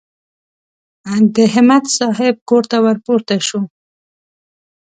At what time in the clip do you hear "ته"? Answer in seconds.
2.71-2.77